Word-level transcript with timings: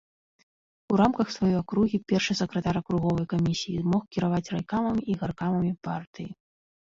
У 0.93 0.95
рамках 1.01 1.27
сваёй 1.33 1.57
акругі 1.63 1.97
першы 2.11 2.33
сакратар 2.39 2.79
акруговай 2.81 3.27
камісіі 3.35 3.85
мог 3.93 4.01
кіраваць 4.17 4.51
райкамамі 4.57 5.01
і 5.13 5.19
гаркамамі 5.21 5.71
партыі. 5.91 6.29